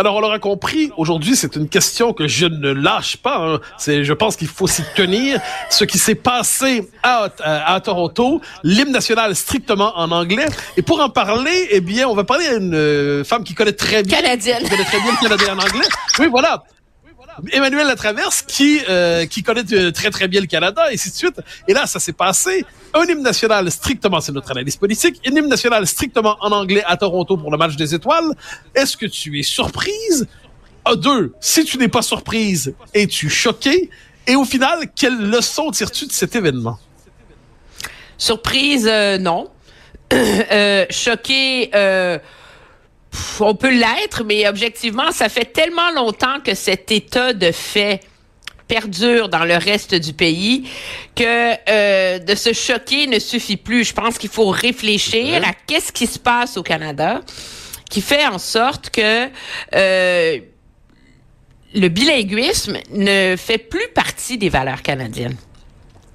Alors, 0.00 0.16
on 0.16 0.20
l'aura 0.20 0.38
compris, 0.38 0.90
aujourd'hui, 0.96 1.36
c'est 1.36 1.56
une 1.56 1.68
question 1.68 2.14
que 2.14 2.26
je 2.26 2.46
ne 2.46 2.70
lâche 2.70 3.18
pas. 3.18 3.36
Hein. 3.36 3.60
C'est, 3.76 4.02
je 4.02 4.14
pense 4.14 4.34
qu'il 4.34 4.48
faut 4.48 4.66
s'y 4.66 4.82
tenir. 4.96 5.38
Ce 5.68 5.84
qui 5.84 5.98
s'est 5.98 6.14
passé 6.14 6.88
à, 7.02 7.28
à, 7.44 7.78
Toronto, 7.82 8.40
l'hymne 8.64 8.92
national 8.92 9.36
strictement 9.36 9.92
en 9.98 10.10
anglais. 10.10 10.46
Et 10.78 10.80
pour 10.80 11.00
en 11.02 11.10
parler, 11.10 11.68
eh 11.70 11.82
bien, 11.82 12.08
on 12.08 12.14
va 12.14 12.24
parler 12.24 12.46
à 12.46 12.54
une 12.54 12.74
euh, 12.74 13.24
femme 13.24 13.44
qui 13.44 13.52
connaît 13.52 13.74
très 13.74 14.02
bien... 14.02 14.22
Canadienne. 14.22 14.62
Qui 14.62 14.70
connaît 14.70 14.84
très 14.84 15.00
bien 15.00 15.12
le 15.12 15.28
Canadien 15.28 15.58
en 15.58 15.58
anglais. 15.58 15.88
Oui, 16.18 16.28
voilà. 16.30 16.64
Emmanuel 17.52 17.86
Latraverse 17.86 18.42
qui 18.42 18.80
euh, 18.88 19.26
qui 19.26 19.42
connaît 19.42 19.64
euh, 19.72 19.90
très 19.90 20.10
très 20.10 20.28
bien 20.28 20.40
le 20.40 20.46
Canada 20.46 20.90
et 20.90 20.94
ainsi 20.94 21.10
de 21.10 21.14
suite. 21.14 21.40
Et 21.68 21.72
là, 21.72 21.86
ça 21.86 22.00
s'est 22.00 22.12
passé. 22.12 22.64
Un 22.94 23.04
hymne 23.04 23.22
national 23.22 23.70
strictement, 23.70 24.20
c'est 24.20 24.32
notre 24.32 24.50
analyse 24.50 24.76
politique, 24.76 25.20
un 25.26 25.34
hymne 25.34 25.48
national 25.48 25.86
strictement 25.86 26.36
en 26.40 26.50
anglais 26.52 26.82
à 26.86 26.96
Toronto 26.96 27.36
pour 27.36 27.50
le 27.50 27.58
match 27.58 27.76
des 27.76 27.94
étoiles. 27.94 28.32
Est-ce 28.74 28.96
que 28.96 29.06
tu 29.06 29.38
es 29.38 29.42
surprise? 29.42 30.26
A 30.84 30.96
deux, 30.96 31.34
si 31.40 31.64
tu 31.64 31.76
n'es 31.76 31.88
pas 31.88 32.02
surprise, 32.02 32.74
es-tu 32.94 33.28
choquée? 33.28 33.90
Et 34.26 34.34
au 34.36 34.44
final, 34.44 34.86
quelle 34.96 35.18
leçon 35.18 35.70
tires-tu 35.70 36.06
de 36.06 36.12
cet 36.12 36.34
événement? 36.36 36.78
Surprise, 38.16 38.86
euh, 38.88 39.18
non. 39.18 39.50
euh, 40.12 40.86
choquée, 40.90 41.70
euh, 41.74 42.18
on 43.40 43.54
peut 43.54 43.72
l'être, 43.72 44.24
mais 44.24 44.48
objectivement, 44.48 45.10
ça 45.12 45.28
fait 45.28 45.46
tellement 45.46 45.90
longtemps 45.92 46.40
que 46.44 46.54
cet 46.54 46.92
état 46.92 47.32
de 47.32 47.50
fait 47.50 48.00
perdure 48.68 49.28
dans 49.28 49.44
le 49.44 49.56
reste 49.56 49.96
du 49.96 50.12
pays 50.12 50.68
que 51.16 51.54
euh, 51.68 52.20
de 52.20 52.34
se 52.36 52.52
choquer 52.52 53.08
ne 53.08 53.18
suffit 53.18 53.56
plus. 53.56 53.84
Je 53.84 53.92
pense 53.92 54.16
qu'il 54.16 54.30
faut 54.30 54.48
réfléchir 54.48 55.42
à 55.44 55.52
qu'est-ce 55.66 55.92
qui 55.92 56.06
se 56.06 56.20
passe 56.20 56.56
au 56.56 56.62
Canada 56.62 57.20
qui 57.90 58.00
fait 58.00 58.24
en 58.24 58.38
sorte 58.38 58.90
que 58.90 59.28
euh, 59.74 60.38
le 61.74 61.88
bilinguisme 61.88 62.78
ne 62.92 63.34
fait 63.36 63.58
plus 63.58 63.88
partie 63.92 64.38
des 64.38 64.48
valeurs 64.48 64.82
canadiennes. 64.82 65.36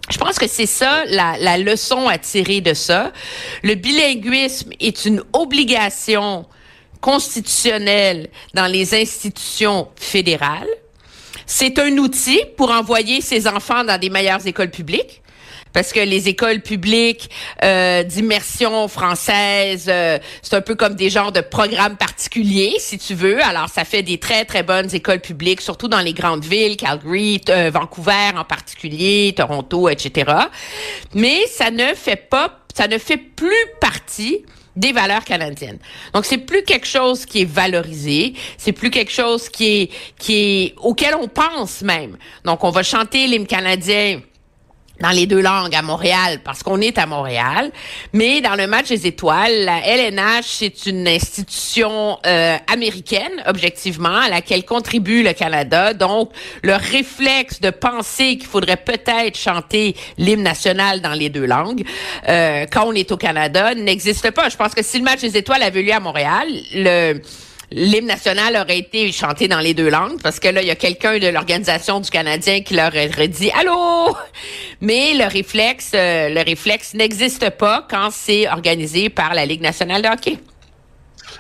Je 0.10 0.18
pense 0.18 0.40
que 0.40 0.48
c'est 0.48 0.68
ça 0.68 1.04
la, 1.08 1.36
la, 1.40 1.58
leçon 1.58 2.08
à 2.08 2.18
tirer 2.18 2.62
de 2.62 2.74
ça. 2.74 3.12
Le 3.64 3.76
bilinguisme 3.76 4.72
est 4.80 5.04
une 5.06 5.22
obligation 5.34 6.46
constitutionnel 7.06 8.30
dans 8.56 8.66
les 8.66 8.96
institutions 8.96 9.90
fédérales. 9.96 10.68
C'est 11.46 11.78
un 11.78 11.96
outil 12.00 12.42
pour 12.58 12.72
envoyer 12.72 13.22
ses 13.22 13.48
enfants 13.48 13.84
dans 13.84 14.00
des 14.00 14.10
meilleures 14.10 14.48
écoles 14.48 14.72
publiques 14.72 15.22
parce 15.72 15.94
que 15.94 16.00
les 16.00 16.30
écoles 16.30 16.62
publiques 16.62 17.30
euh, 17.64 18.02
d'immersion 18.02 18.88
française, 18.88 19.86
euh, 19.88 20.18
c'est 20.42 20.56
un 20.56 20.62
peu 20.62 20.74
comme 20.74 20.96
des 20.96 21.12
genres 21.12 21.32
de 21.32 21.42
programmes 21.42 21.96
particuliers, 21.96 22.78
si 22.80 22.98
tu 22.98 23.14
veux. 23.14 23.44
Alors, 23.44 23.70
ça 23.70 23.84
fait 23.86 24.02
des 24.02 24.18
très, 24.18 24.46
très 24.46 24.64
bonnes 24.64 24.96
écoles 24.96 25.20
publiques, 25.20 25.62
surtout 25.62 25.90
dans 25.90 26.00
les 26.00 26.14
grandes 26.14 26.46
villes, 26.46 26.76
Calgary, 26.76 27.40
euh, 27.50 27.70
Vancouver 27.72 28.32
en 28.36 28.46
particulier, 28.46 29.32
Toronto, 29.38 29.90
etc. 29.90 30.32
Mais 31.14 31.46
ça 31.48 31.70
ne 31.70 31.94
fait 31.94 32.16
pas, 32.16 32.62
ça 32.74 32.88
ne 32.88 32.98
fait 32.98 33.18
plus 33.18 33.66
partie 33.80 34.44
des 34.76 34.92
valeurs 34.92 35.24
canadiennes. 35.24 35.80
Donc 36.14 36.26
c'est 36.26 36.38
plus 36.38 36.64
quelque 36.64 36.88
chose 36.88 37.26
qui 37.26 37.42
est 37.42 37.50
valorisé, 37.50 38.34
c'est 38.58 38.74
plus 38.74 38.90
quelque 38.90 39.12
chose 39.12 39.50
qui 39.50 39.66
est 39.66 39.92
qui 40.18 40.34
est 40.36 40.74
auquel 40.78 41.16
on 41.16 41.28
pense 41.28 41.82
même. 41.82 42.18
Donc 42.44 42.64
on 42.64 42.72
va 42.72 42.84
chanter 42.84 43.28
l'hymne 43.28 43.48
canadien 43.48 44.22
dans 45.02 45.10
les 45.10 45.26
deux 45.26 45.42
langues 45.42 45.76
à 45.76 45.82
Montréal 45.82 46.40
parce 46.44 46.64
qu'on 46.64 46.82
est 46.82 46.98
à 46.98 47.06
Montréal, 47.06 47.72
mais 48.14 48.42
dans 48.42 48.56
le 48.56 48.68
match 48.68 48.90
des 48.90 49.08
étoiles, 49.08 49.66
la 49.66 49.86
LNH 49.86 50.44
c'est 50.44 50.86
une 50.86 51.08
institution 51.08 52.18
euh, 52.26 52.58
américaine 52.72 53.44
objectivement 53.46 54.18
à 54.18 54.30
laquelle 54.30 54.66
contribue 54.66 55.24
le 55.24 55.34
Canada. 55.34 55.94
Donc 55.94 56.32
le 56.64 56.76
réflexe 56.76 57.62
de 57.62 57.70
penser 57.70 58.38
qu'il 58.38 58.48
faudrait 58.48 58.78
peut-être 58.78 59.38
chanter 59.38 59.96
l'hymne 60.18 60.44
national 60.44 61.02
dans 61.02 61.14
les 61.14 61.30
deux 61.30 61.46
langues 61.46 61.84
euh, 62.28 62.66
quand 62.72 62.86
on 62.88 62.94
est 62.94 63.12
au 63.12 63.18
Canada 63.18 63.76
n'existe 63.76 64.32
pas. 64.32 64.50
Je 64.50 64.58
pense 64.58 64.74
que 64.74 64.84
si 64.84 64.98
le 64.98 65.04
match 65.04 65.22
des 65.22 65.38
étoiles 65.38 65.64
avait 65.64 65.82
lieu 65.82 65.94
à 65.94 66.00
Montréal, 66.00 66.48
le 66.74 67.22
l'hymne 67.76 68.08
national 68.08 68.56
aurait 68.56 68.80
été 68.80 69.12
chanté 69.12 69.48
dans 69.50 69.60
les 69.60 69.74
deux 69.74 69.90
langues 69.90 70.20
parce 70.24 70.40
que 70.40 70.48
là, 70.48 70.62
il 70.62 70.68
y 70.68 70.72
a 70.72 70.76
quelqu'un 70.76 71.20
de 71.20 71.28
l'organisation 71.28 72.00
du 72.00 72.10
Canadien 72.10 72.62
qui 72.62 72.74
leur 72.74 72.88
aurait 72.88 73.28
dit 73.28 73.52
allô? 73.52 74.16
Mais 74.82 75.14
le 75.14 75.26
réflexe, 75.26 75.92
euh, 75.94 76.30
le 76.30 76.42
réflexe 76.42 76.94
n'existe 76.94 77.50
pas 77.52 77.86
quand 77.90 78.10
c'est 78.12 78.50
organisé 78.50 79.10
par 79.10 79.34
la 79.34 79.46
Ligue 79.46 79.62
nationale 79.62 80.02
de 80.02 80.08
hockey. 80.08 80.40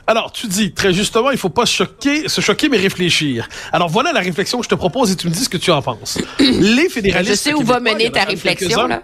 Alors, 0.08 0.32
tu 0.32 0.48
dis 0.48 0.74
très 0.74 0.94
justement, 0.94 1.32
il 1.32 1.38
faut 1.38 1.50
pas 1.50 1.66
se 1.66 1.74
choquer, 1.74 2.28
se 2.28 2.42
choquer, 2.42 2.68
mais 2.70 2.78
réfléchir. 2.78 3.48
Alors 3.72 3.88
voilà 3.88 4.12
la 4.12 4.20
réflexion 4.20 4.60
que 4.60 4.66
je 4.66 4.70
te 4.70 4.76
propose 4.76 5.12
et 5.12 5.16
tu 5.16 5.28
me 5.28 5.32
dis 5.32 5.46
ce 5.46 5.50
que 5.50 5.58
tu 5.58 5.72
en 5.72 5.82
penses. 5.82 6.20
Les 6.40 6.90
fédéralistes. 6.90 7.32
Je 7.32 7.38
sais 7.38 7.54
où 7.54 7.62
va 7.62 7.80
mener 7.80 8.12
ta 8.12 8.26
réflexion 8.26 8.88
là. 8.88 9.04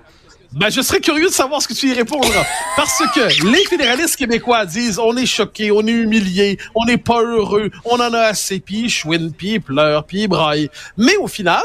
Ben, 0.53 0.69
je 0.69 0.81
serais 0.81 1.00
curieux 1.00 1.28
de 1.28 1.34
savoir 1.34 1.62
ce 1.62 1.67
que 1.67 1.73
tu 1.73 1.89
y 1.89 1.94
répondras. 1.94 2.45
Parce 2.75 3.01
que 3.16 3.50
les 3.50 3.66
fédéralistes 3.66 4.17
québécois 4.17 4.66
disent 4.66 5.00
on 5.00 5.16
est 5.16 5.25
choqués, 5.25 5.72
on 5.72 5.85
est 5.88 5.91
humiliés, 5.91 6.57
on 6.75 6.85
n'est 6.85 6.97
pas 6.97 7.22
heureux, 7.23 7.72
on 7.85 7.95
en 7.95 8.13
a 8.13 8.19
assez, 8.19 8.59
puis 8.59 8.81
ils 8.81 8.89
chouinent, 8.89 9.31
puis 9.31 9.62
ils. 9.62 10.69
Mais 10.97 11.16
au 11.17 11.28
final, 11.28 11.63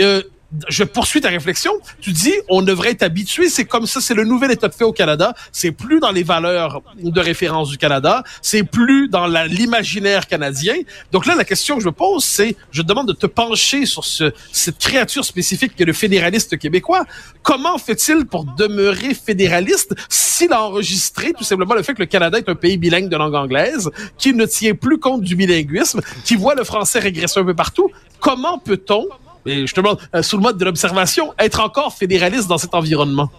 euh, 0.00 0.22
je 0.68 0.84
poursuis 0.84 1.20
ta 1.20 1.28
réflexion. 1.28 1.72
Tu 2.00 2.12
dis, 2.12 2.34
on 2.48 2.62
devrait 2.62 2.90
être 2.90 3.02
habitué. 3.02 3.48
C'est 3.48 3.64
comme 3.64 3.86
ça, 3.86 4.00
c'est 4.00 4.14
le 4.14 4.24
nouvel 4.24 4.50
état 4.50 4.68
de 4.68 4.74
fait 4.74 4.84
au 4.84 4.92
Canada. 4.92 5.34
C'est 5.52 5.72
plus 5.72 6.00
dans 6.00 6.10
les 6.10 6.22
valeurs 6.22 6.82
de 6.96 7.20
référence 7.20 7.70
du 7.70 7.78
Canada. 7.78 8.22
C'est 8.42 8.64
plus 8.64 9.08
dans 9.08 9.26
l'imaginaire 9.26 10.26
canadien. 10.26 10.74
Donc 11.12 11.26
là, 11.26 11.34
la 11.34 11.44
question 11.44 11.76
que 11.76 11.82
je 11.82 11.86
me 11.86 11.92
pose, 11.92 12.24
c'est, 12.24 12.56
je 12.72 12.82
te 12.82 12.86
demande 12.86 13.08
de 13.08 13.12
te 13.12 13.26
pencher 13.26 13.86
sur 13.86 14.04
ce, 14.04 14.32
cette 14.52 14.78
créature 14.78 15.24
spécifique 15.24 15.76
qui 15.76 15.82
est 15.82 15.86
le 15.86 15.92
fédéraliste 15.92 16.58
québécois. 16.58 17.04
Comment 17.42 17.78
fait-il 17.78 18.26
pour 18.26 18.44
demeurer 18.44 19.14
fédéraliste 19.14 19.94
s'il 20.08 20.52
a 20.52 20.62
enregistré 20.62 21.32
tout 21.32 21.44
simplement 21.44 21.74
le 21.74 21.82
fait 21.82 21.94
que 21.94 22.00
le 22.00 22.06
Canada 22.06 22.38
est 22.38 22.48
un 22.48 22.54
pays 22.54 22.76
bilingue 22.76 23.08
de 23.08 23.16
langue 23.16 23.34
anglaise, 23.34 23.90
qui 24.18 24.32
ne 24.34 24.46
tient 24.46 24.74
plus 24.74 24.98
compte 24.98 25.22
du 25.22 25.36
bilinguisme, 25.36 26.00
qui 26.24 26.36
voit 26.36 26.54
le 26.54 26.64
français 26.64 26.98
régresser 26.98 27.40
un 27.40 27.44
peu 27.44 27.54
partout? 27.54 27.90
Comment 28.20 28.58
peut-on 28.58 29.06
et 29.46 29.66
je 29.66 29.74
te 29.74 29.80
demande, 29.80 29.98
euh, 30.14 30.22
sous 30.22 30.36
le 30.36 30.42
mode 30.42 30.58
de 30.58 30.64
l'observation, 30.64 31.34
être 31.38 31.60
encore 31.60 31.94
fédéraliste 31.94 32.48
dans 32.48 32.58
cet 32.58 32.74
environnement? 32.74 33.30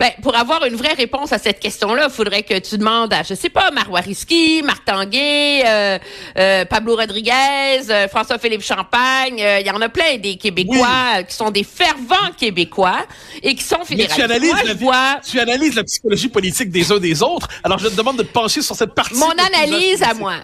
Ben, 0.00 0.10
pour 0.22 0.34
avoir 0.36 0.64
une 0.64 0.74
vraie 0.74 0.94
réponse 0.94 1.32
à 1.32 1.38
cette 1.38 1.60
question-là, 1.60 2.06
il 2.08 2.12
faudrait 2.12 2.42
que 2.42 2.58
tu 2.58 2.78
demandes 2.78 3.12
à, 3.12 3.22
je 3.22 3.34
sais 3.34 3.48
pas, 3.48 3.70
Marois 3.70 4.00
Risky, 4.00 4.60
Marc 4.64 4.84
Tanguay, 4.84 5.62
euh, 5.64 5.98
euh, 6.36 6.64
Pablo 6.64 6.96
Rodriguez, 6.96 8.08
François-Philippe 8.10 8.62
Champagne. 8.62 9.38
Il 9.38 9.64
y 9.64 9.70
en 9.70 9.80
a 9.80 9.88
plein 9.88 10.16
des 10.18 10.34
Québécois 10.36 11.22
qui 11.28 11.34
sont 11.36 11.52
des 11.52 11.62
fervents 11.62 12.32
Québécois 12.36 13.06
et 13.40 13.54
qui 13.54 13.62
sont 13.62 13.84
fédéralistes. 13.84 14.16
tu 14.16 14.22
analyses, 14.22 14.52
la, 14.64 15.20
tu 15.24 15.38
analyses 15.38 15.76
la 15.76 15.84
psychologie 15.84 16.28
politique 16.28 16.70
des 16.70 16.90
uns 16.90 16.98
des 16.98 17.22
autres. 17.22 17.46
Alors, 17.62 17.78
je 17.78 17.86
te 17.86 17.94
demande 17.94 18.16
de 18.16 18.24
te 18.24 18.32
pencher 18.32 18.62
sur 18.62 18.74
cette 18.74 18.94
partie. 18.94 19.14
Mon 19.14 19.30
analyse 19.30 20.02
à 20.02 20.14
moi. 20.14 20.34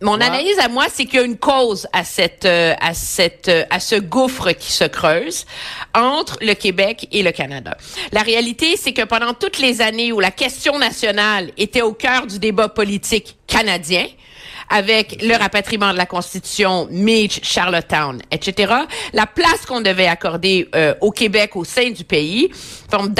Mon 0.00 0.20
analyse 0.20 0.58
à 0.60 0.68
moi, 0.68 0.86
c'est 0.92 1.06
qu'il 1.06 1.18
y 1.18 1.22
a 1.22 1.26
une 1.26 1.38
cause 1.38 1.88
à 1.92 2.04
cette, 2.04 2.44
euh, 2.44 2.74
à 2.80 2.94
cette, 2.94 3.48
euh, 3.48 3.64
à 3.68 3.80
ce 3.80 3.96
gouffre 3.96 4.52
qui 4.52 4.70
se 4.70 4.84
creuse 4.84 5.44
entre 5.92 6.36
le 6.40 6.54
Québec 6.54 7.08
et 7.10 7.24
le 7.24 7.32
Canada. 7.32 7.76
La 8.12 8.22
réalité, 8.22 8.76
c'est 8.76 8.92
que 8.92 9.02
pendant 9.02 9.34
toutes 9.34 9.58
les 9.58 9.80
années 9.80 10.12
où 10.12 10.20
la 10.20 10.30
question 10.30 10.78
nationale 10.78 11.50
était 11.56 11.82
au 11.82 11.94
cœur 11.94 12.28
du 12.28 12.38
débat 12.38 12.68
politique 12.68 13.38
canadien, 13.48 14.06
avec 14.70 15.20
le 15.22 15.34
rapatriement 15.34 15.92
de 15.92 15.98
la 15.98 16.06
Constitution, 16.06 16.86
Mitch, 16.90 17.40
Charlottetown, 17.42 18.20
etc., 18.30 18.72
la 19.12 19.26
place 19.26 19.66
qu'on 19.66 19.80
devait 19.80 20.06
accorder 20.06 20.68
euh, 20.74 20.94
au 21.00 21.10
Québec 21.10 21.56
au 21.56 21.64
sein 21.64 21.90
du 21.90 22.04
pays, 22.04 22.50
forme 22.90 23.14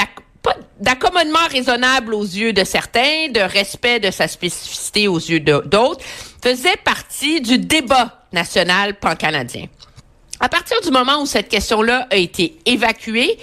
d'accommodement 0.78 1.46
raisonnable 1.50 2.14
aux 2.14 2.24
yeux 2.24 2.52
de 2.52 2.64
certains, 2.64 3.28
de 3.30 3.40
respect 3.40 3.98
de 3.98 4.10
sa 4.10 4.28
spécificité 4.28 5.08
aux 5.08 5.18
yeux 5.18 5.40
d'autres, 5.40 6.04
faisait 6.42 6.76
partie 6.84 7.40
du 7.40 7.58
débat 7.58 8.22
national 8.32 8.94
pan-canadien. 8.98 9.66
À 10.40 10.48
partir 10.48 10.80
du 10.82 10.90
moment 10.92 11.20
où 11.20 11.26
cette 11.26 11.48
question-là 11.48 12.06
a 12.10 12.16
été 12.16 12.58
évacuée, 12.64 13.38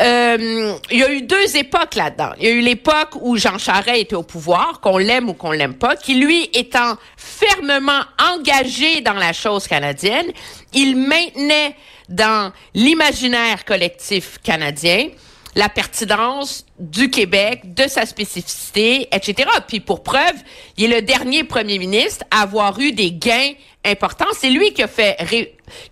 euh, 0.00 0.74
il 0.90 0.98
y 0.98 1.04
a 1.04 1.12
eu 1.12 1.22
deux 1.22 1.56
époques 1.56 1.94
là-dedans. 1.94 2.32
Il 2.38 2.44
y 2.44 2.48
a 2.48 2.50
eu 2.50 2.60
l'époque 2.60 3.10
où 3.20 3.36
Jean 3.36 3.58
Charest 3.58 3.96
était 3.96 4.16
au 4.16 4.24
pouvoir, 4.24 4.80
qu'on 4.80 4.98
l'aime 4.98 5.28
ou 5.28 5.34
qu'on 5.34 5.52
l'aime 5.52 5.74
pas, 5.74 5.94
qui 5.94 6.16
lui 6.16 6.50
étant 6.52 6.96
fermement 7.16 8.00
engagé 8.34 9.02
dans 9.02 9.14
la 9.14 9.32
chose 9.32 9.68
canadienne, 9.68 10.26
il 10.72 10.96
maintenait 10.96 11.76
dans 12.08 12.52
l'imaginaire 12.74 13.64
collectif 13.64 14.38
canadien 14.42 15.08
la 15.56 15.70
pertinence 15.70 16.66
du 16.78 17.10
Québec, 17.10 17.74
de 17.74 17.88
sa 17.88 18.04
spécificité, 18.04 19.08
etc. 19.10 19.48
Puis 19.66 19.80
pour 19.80 20.02
preuve, 20.02 20.34
il 20.76 20.92
est 20.92 21.00
le 21.00 21.02
dernier 21.02 21.44
premier 21.44 21.78
ministre 21.78 22.24
à 22.30 22.42
avoir 22.42 22.78
eu 22.78 22.92
des 22.92 23.10
gains 23.10 23.52
importants. 23.82 24.26
C'est 24.38 24.50
lui 24.50 24.74
qui 24.74 24.82
a 24.82 24.88
fait 24.88 25.16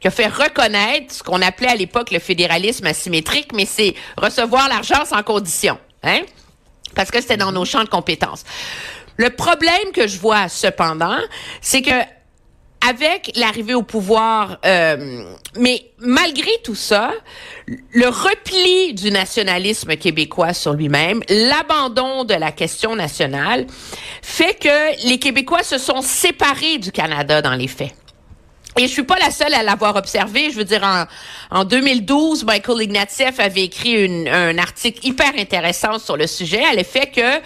qui 0.01 0.07
a 0.07 0.11
fait 0.11 0.29
reconnaître 0.29 1.15
ce 1.15 1.23
qu'on 1.23 1.41
appelait 1.41 1.71
à 1.71 1.75
l'époque 1.77 2.11
le 2.11 2.19
fédéralisme 2.19 2.87
asymétrique, 2.87 3.53
mais 3.55 3.65
c'est 3.65 3.95
recevoir 4.19 4.69
l'argent 4.69 5.05
sans 5.07 5.23
condition, 5.23 5.79
hein? 6.03 6.21
Parce 6.95 7.11
que 7.11 7.21
c'était 7.21 7.39
dans 7.39 7.51
nos 7.51 7.65
champs 7.65 7.83
de 7.83 7.89
compétences. 7.89 8.45
Le 9.17 9.31
problème 9.31 9.93
que 9.95 10.07
je 10.07 10.19
vois 10.19 10.49
cependant, 10.49 11.19
c'est 11.61 11.83
que 11.83 12.05
avec 12.89 13.33
l'arrivée 13.37 13.75
au 13.75 13.83
pouvoir, 13.83 14.59
euh, 14.67 15.25
mais 15.57 15.87
malgré 15.99 16.51
tout 16.63 16.75
ça, 16.75 17.13
le 17.67 18.09
repli 18.09 18.93
du 18.95 19.11
nationalisme 19.11 19.97
québécois 19.97 20.53
sur 20.53 20.75
lui-même, 20.75 21.23
l'abandon 21.29 22.25
de 22.25 22.35
la 22.35 22.53
question 22.53 22.95
nationale, 22.95 23.67
fait 24.23 24.59
que 24.61 25.09
les 25.09 25.19
Québécois 25.19 25.63
se 25.63 25.79
sont 25.79 26.03
séparés 26.03 26.79
du 26.79 26.93
Canada 26.93 27.41
dans 27.41 27.55
les 27.55 27.69
faits. 27.69 27.95
Et 28.77 28.83
je 28.83 28.93
suis 28.93 29.05
pas 29.05 29.19
la 29.21 29.31
seule 29.31 29.55
à 29.55 29.63
l'avoir 29.63 29.95
observé. 29.95 30.51
Je 30.51 30.57
veux 30.57 30.65
dire, 30.65 30.83
en, 30.83 31.05
en 31.57 31.65
2012, 31.65 32.45
Michael 32.45 32.83
Ignatieff 32.83 33.39
avait 33.39 33.63
écrit 33.63 34.05
une, 34.05 34.29
un 34.29 34.59
article 34.59 35.07
hyper 35.07 35.33
intéressant 35.39 36.01
sur 36.01 36.17
le 36.17 36.27
sujet, 36.27 36.65
à 36.65 36.75
l'effet 36.75 37.07
que 37.07 37.41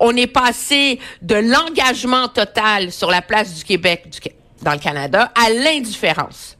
on 0.00 0.16
est 0.16 0.26
passé 0.26 0.98
de 1.20 1.34
l'engagement 1.34 2.28
total 2.28 2.90
sur 2.90 3.10
la 3.10 3.20
place 3.20 3.54
du 3.54 3.64
Québec, 3.64 4.08
du, 4.08 4.18
dans 4.62 4.72
le 4.72 4.78
Canada 4.78 5.32
à 5.34 5.50
l'indifférence. 5.50 6.56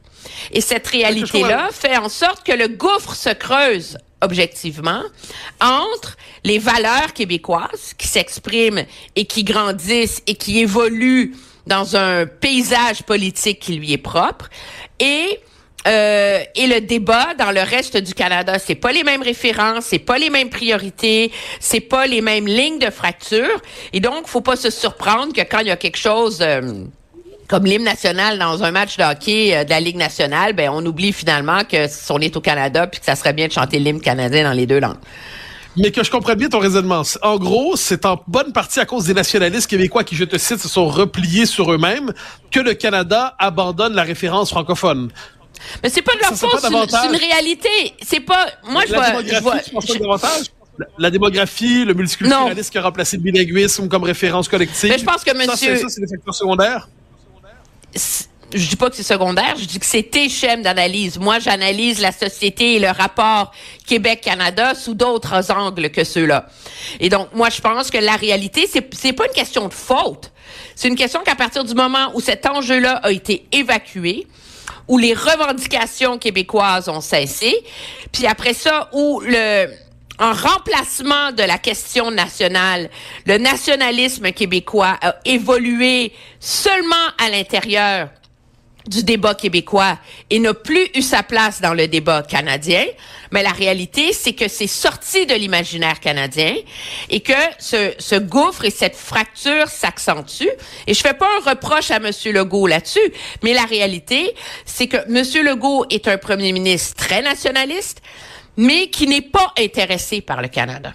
Et 0.51 0.61
cette 0.61 0.87
réalité-là 0.87 1.69
fait 1.71 1.97
en 1.97 2.09
sorte 2.09 2.45
que 2.45 2.51
le 2.51 2.67
gouffre 2.67 3.15
se 3.15 3.29
creuse 3.29 3.97
objectivement 4.21 5.01
entre 5.59 6.15
les 6.43 6.59
valeurs 6.59 7.13
québécoises 7.13 7.93
qui 7.97 8.07
s'expriment 8.07 8.83
et 9.15 9.25
qui 9.25 9.43
grandissent 9.43 10.21
et 10.27 10.35
qui 10.35 10.59
évoluent 10.59 11.35
dans 11.67 11.95
un 11.95 12.25
paysage 12.25 13.03
politique 13.03 13.59
qui 13.59 13.73
lui 13.73 13.93
est 13.93 13.97
propre 13.97 14.49
et 14.99 15.39
euh, 15.87 16.43
et 16.53 16.67
le 16.67 16.79
débat 16.81 17.33
dans 17.39 17.51
le 17.51 17.61
reste 17.61 17.97
du 17.97 18.13
Canada, 18.13 18.59
c'est 18.59 18.75
pas 18.75 18.91
les 18.91 19.03
mêmes 19.03 19.23
références, 19.23 19.85
c'est 19.85 19.97
pas 19.97 20.19
les 20.19 20.29
mêmes 20.29 20.51
priorités, 20.51 21.31
c'est 21.59 21.79
pas 21.79 22.05
les 22.05 22.21
mêmes 22.21 22.45
lignes 22.45 22.77
de 22.77 22.91
fracture. 22.91 23.59
Et 23.91 23.99
donc, 23.99 24.27
faut 24.27 24.41
pas 24.41 24.55
se 24.55 24.69
surprendre 24.69 25.33
que 25.33 25.41
quand 25.41 25.57
il 25.59 25.67
y 25.67 25.71
a 25.71 25.77
quelque 25.77 25.97
chose 25.97 26.37
euh, 26.41 26.83
comme 27.51 27.65
l'hymne 27.65 27.83
national 27.83 28.39
dans 28.39 28.63
un 28.63 28.71
match 28.71 28.95
de 28.95 29.03
hockey 29.03 29.53
euh, 29.53 29.65
de 29.65 29.69
la 29.69 29.81
Ligue 29.81 29.97
nationale, 29.97 30.53
ben 30.53 30.69
on 30.73 30.83
oublie 30.85 31.11
finalement 31.11 31.65
que 31.65 31.85
on 32.09 32.19
est 32.19 32.35
au 32.37 32.41
Canada 32.41 32.87
puis 32.87 33.01
que 33.01 33.05
ça 33.05 33.17
serait 33.17 33.33
bien 33.33 33.47
de 33.47 33.51
chanter 33.51 33.77
l'hymne 33.77 33.99
canadien 33.99 34.45
dans 34.45 34.53
les 34.53 34.65
deux 34.65 34.79
langues. 34.79 34.95
Mais 35.75 35.91
que 35.91 36.01
je 36.03 36.09
comprenne 36.09 36.37
bien 36.37 36.47
ton 36.47 36.59
raisonnement. 36.59 37.01
En 37.21 37.37
gros, 37.37 37.75
c'est 37.75 38.05
en 38.05 38.21
bonne 38.25 38.53
partie 38.53 38.79
à 38.79 38.85
cause 38.85 39.05
des 39.05 39.13
nationalistes 39.13 39.69
québécois 39.69 40.05
qui, 40.05 40.15
je 40.15 40.23
te 40.23 40.37
cite, 40.37 40.59
se 40.59 40.69
sont 40.69 40.87
repliés 40.87 41.45
sur 41.45 41.71
eux-mêmes 41.73 42.13
que 42.51 42.61
le 42.61 42.73
Canada 42.73 43.35
abandonne 43.37 43.93
la 43.93 44.03
référence 44.03 44.49
francophone. 44.49 45.11
Mais 45.83 45.89
c'est 45.89 46.01
pas 46.01 46.13
de 46.13 46.19
leur 46.19 46.33
faute, 46.33 46.57
c'est 46.59 47.07
une, 47.07 47.15
réalité. 47.15 47.69
C'est 48.01 48.21
pas. 48.21 48.47
Moi, 48.69 48.83
je 48.87 48.93
vois. 48.93 49.21
Je 49.23 50.03
vois 50.03 50.19
la, 50.97 51.11
démographie, 51.11 51.83
le 51.83 51.93
multiculturalisme 51.93 52.71
qui 52.71 52.77
a 52.77 52.81
remplacé 52.81 53.17
le 53.17 53.23
bilinguisme 53.23 53.89
comme 53.89 54.03
référence 54.03 54.47
collective. 54.47 54.89
Mais 54.89 54.97
je 54.97 55.05
pense 55.05 55.23
que 55.23 55.35
monsieur. 55.37 55.75
Ça, 55.75 55.89
c'est 55.89 56.01
des 56.01 56.07
facteurs 56.07 56.33
secondaires 56.33 56.87
je 58.53 58.67
dis 58.67 58.75
pas 58.75 58.89
que 58.89 58.95
c'est 58.95 59.03
secondaire, 59.03 59.55
je 59.57 59.65
dis 59.65 59.79
que 59.79 59.85
c'est 59.85 60.09
schèmes 60.29 60.61
d'analyse. 60.61 61.17
Moi, 61.17 61.39
j'analyse 61.39 62.01
la 62.01 62.11
société 62.11 62.75
et 62.75 62.79
le 62.79 62.89
rapport 62.89 63.51
Québec-Canada 63.87 64.75
sous 64.75 64.93
d'autres 64.93 65.51
angles 65.51 65.89
que 65.89 66.03
ceux-là. 66.03 66.47
Et 66.99 67.09
donc, 67.09 67.29
moi, 67.33 67.49
je 67.49 67.61
pense 67.61 67.89
que 67.89 67.97
la 67.97 68.15
réalité, 68.15 68.67
c'est, 68.69 68.93
c'est 68.93 69.13
pas 69.13 69.25
une 69.25 69.33
question 69.33 69.67
de 69.67 69.73
faute. 69.73 70.31
C'est 70.75 70.87
une 70.87 70.95
question 70.95 71.21
qu'à 71.21 71.35
partir 71.35 71.63
du 71.63 71.73
moment 71.73 72.11
où 72.13 72.21
cet 72.21 72.45
enjeu-là 72.45 72.95
a 73.03 73.11
été 73.11 73.45
évacué, 73.51 74.27
où 74.87 74.97
les 74.97 75.13
revendications 75.13 76.17
québécoises 76.17 76.89
ont 76.89 77.01
cessé, 77.01 77.55
puis 78.11 78.27
après 78.27 78.53
ça, 78.53 78.89
où 78.91 79.21
le, 79.21 79.67
en 80.21 80.33
remplacement 80.33 81.31
de 81.31 81.41
la 81.41 81.57
question 81.57 82.11
nationale, 82.11 82.89
le 83.25 83.39
nationalisme 83.39 84.31
québécois 84.31 84.97
a 85.01 85.15
évolué 85.25 86.13
seulement 86.39 86.95
à 87.17 87.29
l'intérieur 87.29 88.09
du 88.87 89.03
débat 89.03 89.35
québécois 89.35 89.97
et 90.29 90.39
n'a 90.39 90.53
plus 90.53 90.87
eu 90.95 91.01
sa 91.01 91.23
place 91.23 91.61
dans 91.61 91.73
le 91.73 91.87
débat 91.87 92.23
canadien. 92.23 92.85
Mais 93.31 93.41
la 93.41 93.51
réalité, 93.51 94.13
c'est 94.13 94.33
que 94.33 94.47
c'est 94.47 94.67
sorti 94.67 95.25
de 95.25 95.33
l'imaginaire 95.33 95.99
canadien 95.99 96.55
et 97.09 97.21
que 97.21 97.33
ce, 97.57 97.93
ce 97.97 98.15
gouffre 98.15 98.65
et 98.65 98.71
cette 98.71 98.95
fracture 98.95 99.67
s'accentuent. 99.67 100.49
Et 100.85 100.93
je 100.93 101.01
fais 101.01 101.13
pas 101.13 101.27
un 101.39 101.49
reproche 101.49 101.89
à 101.91 101.97
M. 101.97 102.11
Legault 102.25 102.67
là-dessus, 102.67 103.13
mais 103.43 103.53
la 103.53 103.63
réalité, 103.63 104.35
c'est 104.65 104.87
que 104.87 104.97
M. 104.97 105.45
Legault 105.45 105.85
est 105.89 106.07
un 106.07 106.17
premier 106.17 106.51
ministre 106.51 106.95
très 106.95 107.21
nationaliste, 107.21 108.01
mais 108.57 108.89
qui 108.89 109.07
n'est 109.07 109.21
pas 109.21 109.53
intéressé 109.57 110.21
par 110.21 110.41
le 110.41 110.47
Canada. 110.47 110.93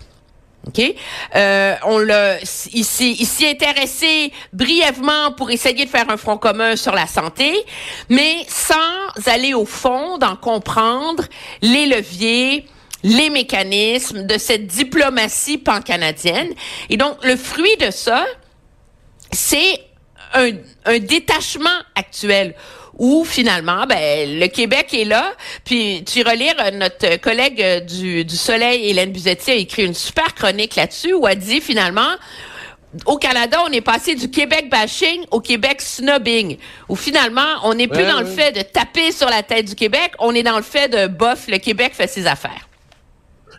OK? 0.67 0.83
Euh, 1.37 1.77
on 1.85 1.99
l'a, 1.99 2.39
il 2.41 2.85
s'y 2.85 3.47
intéressé 3.47 4.33
brièvement 4.53 5.33
pour 5.33 5.51
essayer 5.51 5.85
de 5.85 5.91
faire 5.91 6.11
un 6.11 6.17
front 6.17 6.39
commun 6.39 6.75
sur 6.75 6.93
la 6.93 7.07
santé, 7.07 7.55
mais 8.09 8.45
sans 8.49 8.75
aller 9.27 9.55
au 9.55 9.65
fond 9.65 10.19
d'en 10.19 10.35
comprendre 10.35 11.25
les 11.63 11.87
leviers, 11.87 12.67
les 13.05 13.31
mécanismes 13.31 14.27
de 14.27 14.39
cette 14.39 14.67
diplomatie 14.67 15.59
pan-canadienne. 15.59 16.53
Et 16.91 16.97
donc, 16.97 17.25
le 17.25 17.37
fruit 17.37 17.77
de 17.77 17.93
ça, 17.93 18.27
c'est 19.31 19.81
un, 20.35 20.51
un 20.85 20.99
détachement 20.99 21.69
actuel 21.95 22.55
où 22.99 23.25
finalement, 23.25 23.87
ben, 23.87 24.41
le 24.41 24.47
Québec 24.49 24.93
est 24.95 25.05
là. 25.05 25.33
Puis 25.65 26.05
tu 26.05 26.23
relire 26.23 26.55
euh, 26.61 26.71
notre 26.71 27.17
collègue 27.21 27.61
euh, 27.63 27.81
du, 27.81 28.25
du 28.25 28.37
Soleil, 28.37 28.89
Hélène 28.89 29.13
Buzetti, 29.13 29.51
a 29.51 29.55
écrit 29.55 29.85
une 29.85 29.95
super 29.95 30.35
chronique 30.35 30.77
là-dessus 30.77 31.15
où 31.15 31.27
elle 31.27 31.39
dit 31.39 31.61
finalement, 31.61 32.17
au 33.05 33.19
Canada, 33.19 33.59
on 33.67 33.73
est 33.73 33.81
passé 33.81 34.15
du 34.15 34.31
Québec 34.31 34.71
bashing 34.71 35.25
au 35.31 35.41
Québec 35.41 35.83
snobbing, 35.83 36.57
où 36.89 36.97
finalement, 36.97 37.61
on 37.65 37.75
n'est 37.75 37.89
plus 37.89 38.05
dans 38.05 38.21
le 38.21 38.27
fait 38.27 38.53
de 38.53 38.63
taper 38.63 39.13
sur 39.13 39.29
la 39.29 39.43
tête 39.43 39.67
du 39.67 39.75
Québec, 39.75 40.13
on 40.19 40.35
est 40.35 40.43
dans 40.43 40.57
le 40.57 40.63
fait 40.63 40.89
de 40.89 41.07
bof, 41.07 41.47
le 41.49 41.59
Québec 41.59 41.93
fait 41.95 42.07
ses 42.07 42.27
affaires. 42.27 42.66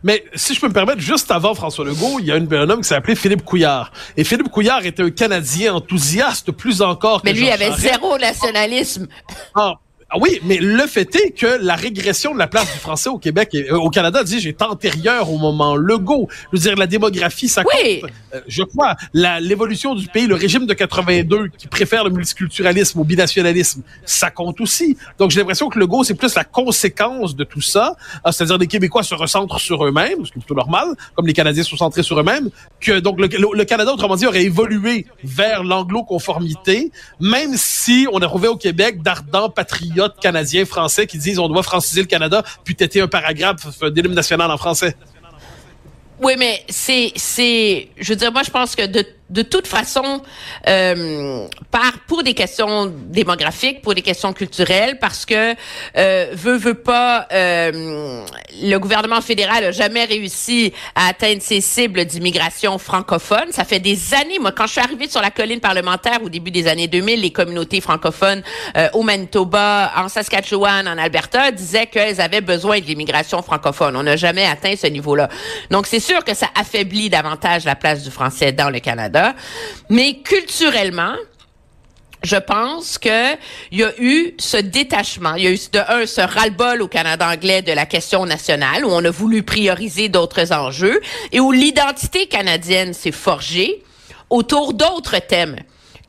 Mais 0.04 0.24
si 0.36 0.54
je 0.54 0.60
peux 0.60 0.68
me 0.68 0.74
permettre, 0.74 1.00
juste 1.00 1.32
avant 1.32 1.56
François 1.56 1.86
Legault, 1.86 2.20
il 2.20 2.26
y 2.26 2.32
a 2.32 2.36
un 2.36 2.70
homme 2.70 2.82
qui 2.82 2.88
s'appelait 2.88 3.16
Philippe 3.16 3.44
Couillard. 3.44 3.92
Et 4.16 4.24
Philippe 4.24 4.50
Couillard 4.50 4.86
était 4.86 5.04
un 5.04 5.10
Canadien 5.10 5.74
enthousiaste 5.74 6.52
plus 6.52 6.82
encore 6.82 7.22
que 7.22 7.28
Mais 7.28 7.34
lui 7.34 7.48
il 7.48 7.52
avait 7.52 7.72
zéro 7.74 8.18
nationalisme. 8.18 9.08
Ah, 9.56 9.74
ah 10.10 10.16
oui, 10.22 10.40
mais 10.46 10.58
le 10.58 10.88
fait 10.88 11.14
est 11.18 11.32
que 11.32 11.62
la 11.62 11.76
régression 11.76 12.34
de 12.34 12.40
la 12.40 12.48
place 12.48 12.72
du 12.72 12.80
français 12.80 13.10
au 13.10 13.18
Québec 13.18 13.50
et 13.52 13.70
euh, 13.70 13.78
au 13.78 13.90
Canada, 13.90 14.24
dis 14.24 14.48
est 14.48 14.62
antérieure 14.62 15.30
au 15.30 15.38
moment 15.38 15.76
Legault. 15.76 16.30
Je 16.54 16.58
veux 16.58 16.62
dire, 16.64 16.78
la 16.78 16.88
démographie, 16.88 17.50
ça 17.50 17.62
oui. 17.66 18.00
compte. 18.00 18.12
Euh, 18.34 18.40
je 18.48 18.64
crois, 18.64 18.96
l'évolution 19.14 19.96
du 19.96 20.08
pays, 20.08 20.26
le 20.26 20.36
régime 20.36 20.66
de 20.66 20.74
82 20.74 21.50
qui 21.58 21.68
préfère 21.68 22.06
le 22.06 22.12
multiculturalisme 22.12 23.02
au 23.02 23.04
binationalisme, 23.04 23.82
ça 24.06 24.32
compte 24.32 24.62
aussi. 24.62 24.98
Donc 25.20 25.32
j'ai 25.32 25.42
l'impression 25.42 25.68
que 25.68 25.78
Legault, 25.78 26.06
c'est 26.06 26.14
plus 26.16 26.36
la 26.36 26.46
conséquence 26.46 27.36
de 27.36 27.44
tout 27.44 27.62
ça, 27.62 27.98
ah, 28.24 28.32
c'est-à-dire 28.32 28.58
les 28.58 28.68
Québécois 28.68 29.04
se 29.04 29.14
recentrent 29.14 29.60
sur 29.60 29.86
eux-mêmes, 29.86 30.26
ce 30.26 30.32
qui 30.32 30.38
est 30.38 30.42
plutôt 30.42 30.56
normal, 30.56 30.88
comme 31.16 31.28
les 31.28 31.34
Canadiens 31.34 31.64
sont 31.64 31.76
centrés 31.76 32.04
sur 32.04 32.18
eux-mêmes, 32.18 32.50
que 32.80 33.00
donc 33.00 33.20
le, 33.20 33.28
le, 33.28 33.66
Canada, 33.66 33.92
autrement 33.92 34.16
dit, 34.16 34.26
aurait 34.26 34.44
évolué 34.44 35.06
vers 35.26 35.66
l'anglo-conformité, 35.66 36.94
même 37.20 37.56
si 37.58 38.08
on 38.14 38.20
a 38.20 38.26
trouvé 38.26 38.48
au 38.48 38.56
Québec 38.56 39.02
d'ardents 39.02 39.50
patriotes 39.50 39.97
canadiens, 40.22 40.66
français 40.66 41.08
qui 41.08 41.18
disent 41.18 41.40
on 41.40 41.48
doit 41.48 41.64
franciser 41.64 42.02
le 42.02 42.08
Canada, 42.08 42.44
puis 42.64 42.76
têter 42.76 43.02
un 43.02 43.08
paragraphe 43.08 43.68
d'hymne 43.92 44.14
national 44.14 44.52
en 44.52 44.58
français. 44.58 44.96
Oui, 46.20 46.34
mais 46.38 46.64
c'est, 46.68 47.12
c'est, 47.16 47.90
je 47.98 48.10
veux 48.10 48.16
dire, 48.16 48.32
moi, 48.32 48.42
je 48.44 48.50
pense 48.50 48.76
que 48.76 48.86
de 48.86 49.06
de 49.30 49.42
toute 49.42 49.68
façon, 49.68 50.22
euh, 50.68 51.48
par 51.70 52.00
pour 52.08 52.24
des 52.24 52.34
questions 52.34 52.86
démographiques, 52.86 53.82
pour 53.82 53.94
des 53.94 54.02
questions 54.02 54.32
culturelles, 54.32 55.00
parce 55.00 55.26
que 55.26 55.54
euh, 55.98 56.28
veut 56.34 56.58
veut 56.58 56.74
pas, 56.76 57.28
euh, 57.34 58.26
le 58.62 58.78
gouvernement 58.78 59.20
fédéral 59.22 59.66
a 59.66 59.72
jamais 59.72 60.06
réussi 60.06 60.74
à 60.96 61.08
atteindre 61.10 61.42
ses 61.42 61.60
cibles 61.60 62.06
d'immigration 62.06 62.78
francophone. 62.78 63.52
Ça 63.52 63.66
fait 63.66 63.80
des 63.80 64.14
années. 64.14 64.40
Moi, 64.40 64.54
quand 64.54 64.66
je 64.66 64.74
suis 64.74 64.82
arrivée 64.82 65.10
sur 65.10 65.22
la 65.22 65.32
colline 65.32 65.60
parlementaire 65.60 66.24
au 66.24 66.30
début 66.30 66.52
des 66.52 66.68
années 66.68 66.88
2000, 66.88 67.22
les 67.22 67.32
communautés 67.32 67.82
francophones 67.82 68.44
euh, 68.78 68.88
au 68.94 69.04
Manitoba, 69.04 69.92
en 69.98 70.08
Saskatchewan, 70.08 70.88
en 70.88 70.98
Alberta 70.98 71.52
disaient 71.52 71.88
qu'elles 71.88 72.22
avaient 72.22 72.42
besoin 72.42 72.80
de 72.80 72.86
l'immigration 72.86 73.42
francophone. 73.42 73.96
On 73.98 74.04
n'a 74.04 74.16
jamais 74.16 74.46
atteint 74.46 74.76
ce 74.78 74.88
niveau-là. 74.88 75.28
Donc, 75.70 75.86
c'est 75.86 76.00
sûr 76.00 76.24
que 76.24 76.34
ça 76.34 76.48
affaiblit 76.56 77.10
davantage 77.10 77.66
la 77.66 77.76
place 77.76 78.04
du 78.04 78.12
français 78.12 78.54
dans 78.54 78.70
le 78.70 78.80
Canada. 78.80 79.17
Mais 79.90 80.20
culturellement, 80.20 81.16
je 82.24 82.36
pense 82.36 82.98
que 82.98 83.34
il 83.72 83.80
y 83.80 83.84
a 83.84 83.94
eu 84.00 84.34
ce 84.40 84.58
détachement. 84.58 85.36
Il 85.36 85.44
y 85.44 85.48
a 85.48 85.52
eu 85.52 85.60
de 85.72 85.80
un 85.88 86.06
ce 86.06 86.22
ras-le-bol 86.22 86.82
au 86.82 86.88
Canada 86.88 87.30
anglais 87.30 87.62
de 87.62 87.72
la 87.72 87.86
question 87.86 88.26
nationale 88.26 88.86
où 88.86 88.90
on 88.90 89.04
a 89.06 89.10
voulu 89.10 89.44
prioriser 89.44 90.10
d'autres 90.10 90.52
enjeux 90.52 91.00
et 91.32 91.40
où 91.40 91.52
l'identité 91.52 92.28
canadienne 92.28 92.94
s'est 92.94 93.12
forgée 93.12 93.84
autour 94.30 94.74
d'autres 94.74 95.20
thèmes 95.20 95.58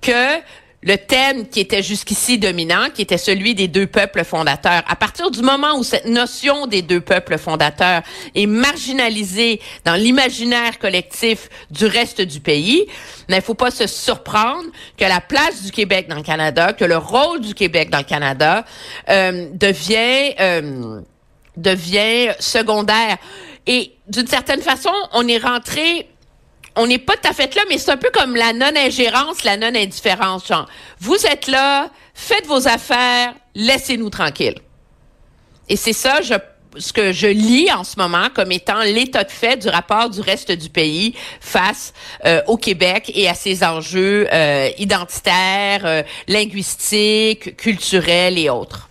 que 0.00 0.38
le 0.82 0.97
thème 0.97 1.49
qui 1.49 1.61
était 1.61 1.82
jusqu'ici 1.82 2.38
dominant, 2.38 2.88
qui 2.94 3.02
était 3.02 3.18
celui 3.18 3.54
des 3.54 3.66
deux 3.66 3.87
peuples 3.87 4.25
fondateurs. 4.25 4.82
À 4.87 4.94
partir 4.94 5.30
du 5.30 5.42
moment 5.42 5.76
où 5.76 5.82
cette 5.82 6.06
notion 6.06 6.66
des 6.66 6.82
deux 6.82 7.00
peuples 7.00 7.37
fondateurs 7.37 8.02
est 8.35 8.47
marginalisée 8.47 9.61
dans 9.85 9.94
l'imaginaire 9.94 10.78
collectif 10.78 11.49
du 11.70 11.87
reste 11.87 12.20
du 12.20 12.38
pays, 12.40 12.87
il 13.28 13.35
ne 13.35 13.40
faut 13.40 13.54
pas 13.54 13.73
se 13.73 13.88
surprendre 13.88 14.66
que 14.97 15.04
la 15.04 15.20
place 15.20 15.62
du 15.62 15.73
Québec 15.73 16.06
dans 16.08 16.16
le 16.16 16.23
Canada, 16.23 16.73
que 16.73 16.85
le 16.85 16.97
rôle 16.97 17.40
du 17.40 17.54
Québec 17.54 17.90
dans 17.90 17.99
le 17.99 18.04
Canada 18.04 18.64
euh, 19.08 19.49
devient 19.52 20.35
euh, 20.38 21.00
devient 21.56 22.32
secondaire. 22.38 23.16
Et 23.66 23.92
d'une 24.06 24.28
certaine 24.28 24.62
façon, 24.62 24.92
on 25.12 25.26
est 25.26 25.38
rentré 25.38 26.08
on 26.78 26.87
n'est 26.87 26.99
pas 26.99 27.16
tout 27.16 27.28
à 27.28 27.32
fait 27.32 27.54
là, 27.54 27.62
mais 27.68 27.76
c'est 27.76 27.90
un 27.90 27.97
peu 27.97 28.11
comme 28.12 28.37
la 28.37 28.52
non-ingérence, 28.52 29.44
la 29.44 29.56
non-indifférence. 29.56 30.50
Vous 31.00 31.26
êtes 31.26 31.49
là, 31.49 31.90
faites 32.14 32.47
vos 32.47 32.66
affaires, 32.68 33.35
laissez-nous 33.54 34.11
tranquilles. 34.11 34.61
Et 35.68 35.76
c'est 35.76 35.92
ça, 35.92 36.20
ce 36.76 36.92
que 36.92 37.12
je 37.12 37.26
lis 37.26 37.70
en 37.73 37.85
ce 37.85 37.99
moment 37.99 38.28
comme 38.32 38.52
étant 38.52 38.80
l'état 38.82 39.25
de 39.25 39.30
fait 39.30 39.56
du 39.56 39.68
rapport 39.68 40.08
du 40.08 40.20
reste 40.20 40.52
du 40.52 40.70
pays 40.70 41.14
face 41.40 41.92
euh, 42.25 42.40
au 42.47 42.56
Québec 42.56 43.11
et 43.14 43.28
à 43.28 43.35
ses 43.35 43.64
enjeux 43.64 44.28
euh, 44.32 44.70
identitaires, 44.78 45.85
euh, 45.85 46.02
linguistiques, 46.28 47.56
culturels 47.56 48.38
et 48.38 48.50
autres. 48.50 48.88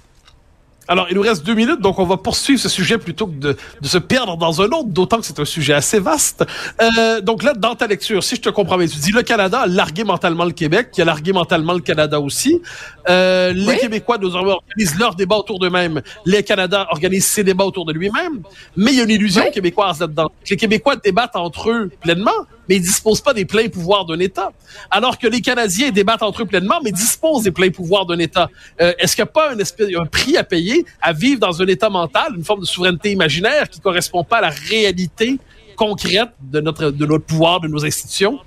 Alors, 0.88 1.08
il 1.10 1.16
nous 1.16 1.22
reste 1.22 1.46
deux 1.46 1.54
minutes, 1.54 1.82
donc 1.82 2.00
on 2.00 2.06
va 2.06 2.18
poursuivre 2.18 2.60
ce 2.60 2.70
sujet 2.70 2.98
plutôt 2.98 3.28
que 3.28 3.36
de, 3.36 3.58
de 3.82 3.88
se 3.88 3.98
perdre 3.98 4.38
dans 4.38 4.62
un 4.62 4.68
autre, 4.68 4.88
d'autant 4.88 5.20
que 5.20 5.26
c'est 5.26 5.40
un 5.40 5.46
sujet 5.46 5.74
assez 5.74 6.00
vaste. 6.00 6.46
Euh, 6.82 7.22
donc 7.22 7.44
là, 7.44 7.54
dans 7.54 7.76
ta 7.76 7.88
lecture, 7.88 8.24
si 8.24 8.36
je 8.36 8.42
te 8.42 8.50
comprends 8.50 8.78
bien, 8.78 8.88
tu 8.88 8.98
dis 8.98 9.12
le 9.12 9.22
Canada 9.22 9.62
a 9.62 9.68
largué 9.68 10.04
mentalement 10.04 10.46
le 10.46 10.52
Québec, 10.52 10.92
qui 10.92 11.02
a 11.02 11.06
largué 11.06 11.34
mentalement 11.34 11.74
le 11.74 11.82
Canada 11.82 12.20
aussi. 12.20 12.62
Euh, 13.10 13.52
les 13.54 13.78
Québécois, 13.78 14.18
nous 14.18 14.36
organisent 14.36 14.98
leurs 14.98 15.16
débats 15.16 15.38
autour 15.38 15.60
d'eux-mêmes. 15.60 16.02
Les 16.26 16.44
Canadiens 16.44 16.88
organisent 16.90 17.28
ses 17.28 17.44
débats 17.44 17.66
autour 17.66 17.86
de 17.86 17.94
lui-même. 17.94 18.42
Mais 18.76 18.92
il 18.92 18.98
y 18.98 19.02
a 19.02 19.04
une 19.04 19.10
illusion 19.10 19.44
québécoise 19.52 20.00
là-dedans. 20.00 20.32
Les 20.50 20.58
Québécois 20.58 20.96
débattent 20.96 21.36
entre 21.36 21.70
eux 21.70 21.92
pleinement, 22.02 22.32
mais 22.68 22.78
ils 22.78 22.82
disposent 22.82 23.22
pas 23.22 23.34
des 23.34 23.46
pleins 23.46 23.70
pouvoirs 23.70 24.06
d'un 24.06 24.20
État. 24.20 24.52
Alors 24.92 25.18
que 25.18 25.28
les 25.28 25.42
Canadiens 25.42 25.92
débattent 25.92 26.24
entre 26.24 26.44
eux 26.44 26.46
pleinement, 26.46 26.80
mais 26.84 26.92
disposent 26.92 27.44
des 27.44 27.52
pleins 27.52 27.70
pouvoirs 27.70 28.06
d'un 28.06 28.20
État. 28.20 28.50
Euh, 28.82 28.94
Est-ce 29.00 29.16
qu'il 29.16 29.24
n'y 29.24 29.30
a 29.30 29.32
pas 29.32 29.54
un, 29.54 29.60
espèce, 29.60 29.90
un 29.96 30.06
prix 30.06 30.38
à 30.38 30.44
payer 30.44 30.86
à 31.02 31.14
vivre 31.14 31.40
dans 31.40 31.62
un 31.62 31.68
État 31.68 31.90
mental, 31.90 32.34
une 32.36 32.44
forme 32.44 32.62
de 32.62 32.66
souveraineté 32.66 33.12
imaginaire 33.12 33.70
qui 33.70 33.80
correspond 33.80 34.24
pas 34.24 34.38
à 34.38 34.42
la 34.42 34.50
réalité 34.50 35.38
concrète 35.76 36.30
de 36.42 36.60
notre, 36.60 36.92
de 36.92 37.06
notre 37.06 37.26
pouvoir, 37.26 37.60
de 37.60 37.68
nos 37.68 37.86
institutions? 37.86 38.40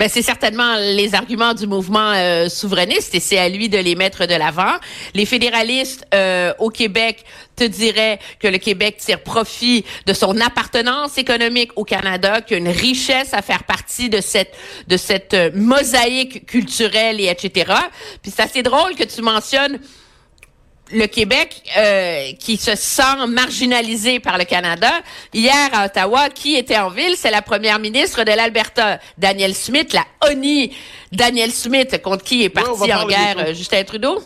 Ben, 0.00 0.08
c'est 0.08 0.22
certainement 0.22 0.76
les 0.76 1.14
arguments 1.14 1.52
du 1.52 1.66
mouvement 1.66 2.12
euh, 2.14 2.48
souverainiste 2.48 3.14
et 3.14 3.20
c'est 3.20 3.36
à 3.36 3.50
lui 3.50 3.68
de 3.68 3.76
les 3.76 3.94
mettre 3.96 4.24
de 4.24 4.34
l'avant. 4.34 4.72
Les 5.12 5.26
fédéralistes 5.26 6.06
euh, 6.14 6.54
au 6.58 6.70
Québec 6.70 7.22
te 7.54 7.64
diraient 7.64 8.18
que 8.38 8.48
le 8.48 8.56
Québec 8.56 8.96
tire 8.96 9.22
profit 9.22 9.84
de 10.06 10.14
son 10.14 10.40
appartenance 10.40 11.18
économique 11.18 11.72
au 11.76 11.84
Canada, 11.84 12.40
qu'il 12.40 12.56
y 12.56 12.60
a 12.60 12.62
une 12.62 12.74
richesse 12.74 13.34
à 13.34 13.42
faire 13.42 13.64
partie 13.64 14.08
de 14.08 14.22
cette 14.22 14.54
de 14.88 14.96
cette 14.96 15.34
euh, 15.34 15.50
mosaïque 15.52 16.46
culturelle 16.46 17.20
et 17.20 17.26
etc. 17.26 17.70
Puis 18.22 18.32
c'est 18.34 18.42
assez 18.42 18.62
drôle 18.62 18.94
que 18.94 19.04
tu 19.04 19.20
mentionnes 19.20 19.80
le 20.92 21.06
Québec 21.06 21.62
euh, 21.76 22.32
qui 22.38 22.56
se 22.56 22.74
sent 22.74 23.26
marginalisé 23.28 24.20
par 24.20 24.38
le 24.38 24.44
Canada. 24.44 24.90
Hier 25.32 25.68
à 25.72 25.86
Ottawa, 25.86 26.28
qui 26.30 26.56
était 26.56 26.78
en 26.78 26.90
ville? 26.90 27.14
C'est 27.16 27.30
la 27.30 27.42
première 27.42 27.78
ministre 27.78 28.24
de 28.24 28.32
l'Alberta, 28.32 28.98
Daniel 29.18 29.54
Smith, 29.54 29.92
la 29.92 30.04
ONI 30.28 30.74
Daniel 31.12 31.50
Smith, 31.52 32.00
contre 32.02 32.24
qui 32.24 32.44
est 32.44 32.50
parti 32.50 32.92
en 32.92 33.06
guerre 33.06 33.36
euh, 33.38 33.54
Justin 33.54 33.84
Trudeau 33.84 34.22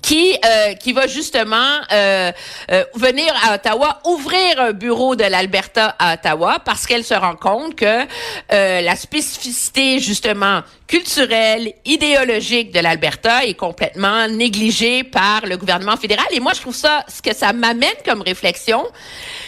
qui 0.00 0.36
euh, 0.44 0.74
qui 0.74 0.92
va 0.92 1.06
justement 1.06 1.80
euh, 1.92 2.32
euh, 2.70 2.84
venir 2.94 3.32
à 3.44 3.54
Ottawa 3.54 4.00
ouvrir 4.06 4.60
un 4.60 4.72
bureau 4.72 5.16
de 5.16 5.24
l'Alberta 5.24 5.94
à 5.98 6.14
Ottawa 6.14 6.58
parce 6.64 6.86
qu'elle 6.86 7.04
se 7.04 7.14
rend 7.14 7.36
compte 7.36 7.74
que 7.76 8.06
la 8.50 8.96
spécificité 8.96 9.98
justement 9.98 10.62
culturelle, 10.86 11.72
idéologique 11.84 12.72
de 12.72 12.80
l'Alberta 12.80 13.44
est 13.44 13.54
complètement 13.54 14.28
négligée 14.28 15.04
par 15.04 15.46
le 15.46 15.56
gouvernement 15.56 15.96
fédéral. 15.96 16.26
Et 16.32 16.40
moi, 16.40 16.52
je 16.54 16.60
trouve 16.60 16.74
ça, 16.74 17.04
ce 17.08 17.22
que 17.22 17.34
ça 17.34 17.54
m'amène 17.54 17.88
comme 18.04 18.20
réflexion, 18.20 18.84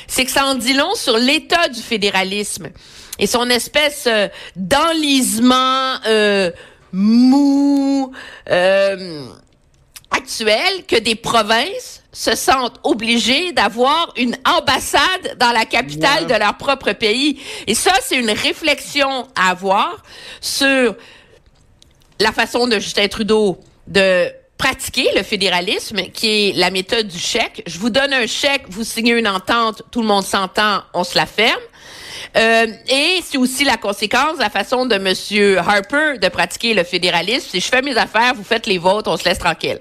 c'est 0.06 0.24
que 0.24 0.30
ça 0.30 0.46
en 0.46 0.54
dit 0.54 0.72
long 0.72 0.94
sur 0.94 1.18
l'état 1.18 1.68
du 1.68 1.82
fédéralisme 1.82 2.70
et 3.18 3.26
son 3.26 3.50
espèce 3.50 4.08
d'enlisement 4.56 5.98
mou. 6.94 8.12
Euh, 8.50 9.26
actuel 10.16 10.85
que 10.87 10.97
des 10.97 11.14
provinces 11.14 12.02
se 12.12 12.37
sentent 12.37 12.78
obligées 12.85 13.52
d'avoir 13.52 14.12
une 14.16 14.37
ambassade 14.47 15.37
dans 15.38 15.50
la 15.50 15.64
capitale 15.64 16.26
de 16.26 16.35
leur 16.35 16.56
propre 16.56 16.92
pays. 16.92 17.40
Et 17.66 17.75
ça, 17.75 17.92
c'est 18.02 18.16
une 18.16 18.30
réflexion 18.30 19.26
à 19.35 19.50
avoir 19.50 20.02
sur 20.40 20.94
la 22.21 22.33
façon 22.33 22.68
de 22.68 22.78
Justin 22.78 23.09
Trudeau 23.09 23.59
de 23.87 24.30
pratiquer 24.56 25.11
le 25.16 25.23
fédéralisme, 25.23 26.02
qui 26.12 26.28
est 26.28 26.52
la 26.56 26.71
méthode 26.71 27.09
du 27.09 27.18
chèque. 27.18 27.64
Je 27.66 27.78
vous 27.78 27.90
donne 27.90 28.12
un 28.12 28.26
chèque, 28.26 28.62
vous 28.68 28.85
signez 28.85 29.12
une 29.12 29.28
entente, 29.28 29.83
tout 29.90 30.00
le 30.00 30.06
monde 30.06 30.25
s'entend, 30.25 30.83
on 30.94 31.02
se 31.02 31.16
la 31.16 31.26
ferme. 31.26 31.61
Euh, 32.37 32.66
et 32.88 33.21
c'est 33.23 33.37
aussi 33.37 33.64
la 33.64 33.76
conséquence, 33.76 34.38
la 34.38 34.50
façon 34.50 34.87
de 34.87 34.94
M. 34.94 35.59
Harper 35.59 36.18
de 36.18 36.28
pratiquer 36.28 36.75
le 36.75 36.85
fédéralisme. 36.85 37.49
Si 37.50 37.61
je 37.61 37.66
fais 37.68 37.83
mes 37.83 37.97
affaires, 37.97 38.35
vous 38.35 38.44
faites 38.44 38.66
les 38.66 38.78
vôtres, 38.78 39.11
on 39.11 39.16
se 39.16 39.25
laisse 39.25 39.38
tranquille. 39.38 39.80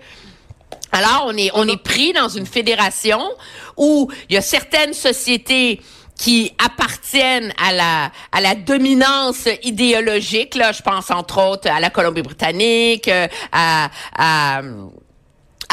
Alors, 0.92 1.25
on 1.27 1.38
est, 1.38 1.51
on 1.53 1.68
est 1.68 1.82
pris 1.82 2.13
dans 2.13 2.30
une 2.30 2.46
fédération 2.46 3.22
où 3.77 4.10
il 4.30 4.36
y 4.36 4.38
a 4.38 4.42
certaines 4.42 4.94
sociétés 4.94 5.82
qui 6.18 6.53
appartiennent 6.63 7.51
à 7.58 7.74
la 7.74 8.12
à 8.32 8.39
la 8.39 8.53
dominance 8.53 9.48
idéologique 9.63 10.53
là 10.53 10.72
je 10.72 10.84
pense 10.84 11.10
entre 11.10 11.42
autres 11.42 11.68
à 11.68 11.80
la 11.80 11.89
Colombie-Britannique 11.89 13.10
à, 13.51 13.89
à 14.15 14.62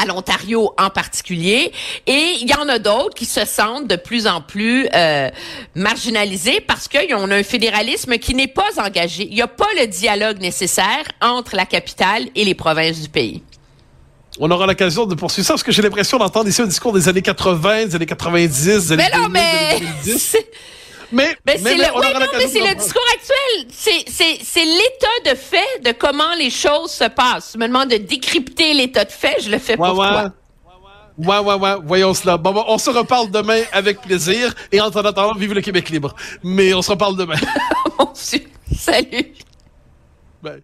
à 0.01 0.05
l'Ontario 0.05 0.73
en 0.77 0.89
particulier. 0.89 1.71
Et 2.07 2.33
il 2.41 2.49
y 2.49 2.55
en 2.55 2.67
a 2.69 2.79
d'autres 2.79 3.13
qui 3.13 3.25
se 3.25 3.45
sentent 3.45 3.87
de 3.87 3.95
plus 3.95 4.27
en 4.27 4.41
plus 4.41 4.87
euh, 4.93 5.29
marginalisés 5.75 6.61
parce 6.61 6.87
qu'on 6.87 7.29
a 7.29 7.35
un 7.35 7.43
fédéralisme 7.43 8.17
qui 8.17 8.33
n'est 8.33 8.47
pas 8.47 8.79
engagé. 8.83 9.27
Il 9.29 9.35
n'y 9.35 9.41
a 9.41 9.47
pas 9.47 9.67
le 9.79 9.87
dialogue 9.87 10.39
nécessaire 10.39 11.03
entre 11.21 11.55
la 11.55 11.65
capitale 11.65 12.29
et 12.35 12.45
les 12.45 12.55
provinces 12.55 13.01
du 13.01 13.09
pays 13.09 13.43
on 14.39 14.49
aura 14.49 14.65
l'occasion 14.65 15.05
de 15.05 15.15
poursuivre 15.15 15.45
ça 15.45 15.53
parce 15.53 15.63
que 15.63 15.71
j'ai 15.71 15.81
l'impression 15.81 16.17
d'entendre 16.17 16.47
ici 16.47 16.61
un 16.61 16.67
discours 16.67 16.93
des 16.93 17.09
années 17.09 17.21
80, 17.21 17.85
des 17.85 17.95
années 17.95 18.05
90, 18.05 18.65
des 18.65 18.91
années, 18.93 19.03
mais 19.11 19.17
non, 19.17 19.29
mais... 19.29 19.79
2010. 19.79 20.37
Mais, 21.13 21.35
mais, 21.45 21.57
c'est 21.57 21.75
le, 21.75 21.83
oui, 21.83 22.07
non, 22.13 22.25
mais 22.37 22.47
c'est 22.47 22.61
le 22.61 22.73
discours 22.73 23.01
actuel. 23.13 23.67
C'est 23.73 24.65
l'état 24.65 25.29
de 25.29 25.35
fait 25.35 25.83
de 25.83 25.91
comment 25.91 26.33
les 26.37 26.49
choses 26.49 26.91
se 26.91 27.03
passent. 27.09 27.51
Je 27.53 27.59
me 27.59 27.67
demande 27.67 27.89
de 27.89 27.97
décrypter 27.97 28.73
l'état 28.73 29.03
de 29.03 29.11
fait. 29.11 29.35
Je 29.41 29.51
le 29.51 29.59
fais 29.59 29.75
pour 29.75 29.93
toi. 29.93 30.31
Ouais, 31.17 31.39
ouais, 31.39 31.55
ouais, 31.55 31.75
voyons 31.83 32.13
cela. 32.13 32.37
Bon, 32.37 32.63
on 32.67 32.77
se 32.77 32.89
reparle 32.89 33.29
demain 33.29 33.61
avec 33.73 33.99
plaisir. 34.01 34.55
Et 34.71 34.79
en 34.79 34.87
attendant, 34.87 35.33
vive 35.33 35.53
le 35.53 35.61
Québec 35.61 35.89
libre. 35.89 36.15
Mais 36.43 36.73
on 36.73 36.81
se 36.81 36.91
reparle 36.91 37.17
demain. 37.17 37.35
Salut. 38.73 39.33
Bye. 40.41 40.63